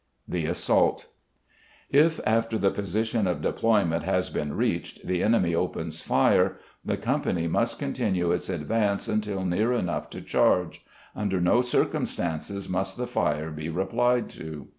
The 0.27 0.47
Assault. 0.47 1.09
If, 1.91 2.19
after 2.25 2.57
the 2.57 2.71
position 2.71 3.27
of 3.27 3.43
deployment 3.43 4.01
has 4.03 4.31
been 4.31 4.55
reached, 4.55 5.05
the 5.05 5.21
enemy 5.21 5.53
opens 5.53 6.01
fire, 6.01 6.57
the 6.83 6.97
company 6.97 7.47
must 7.47 7.77
continue 7.77 8.31
its 8.31 8.49
advance 8.49 9.07
until 9.07 9.45
near 9.45 9.73
enough 9.73 10.09
to 10.09 10.21
charge; 10.21 10.83
under 11.15 11.39
no 11.39 11.61
circumstances 11.61 12.67
must 12.67 12.97
the 12.97 13.05
fire 13.05 13.51
be 13.51 13.69
replied 13.69 14.27
to. 14.31 14.69